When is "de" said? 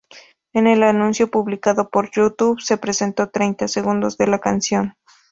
4.17-4.25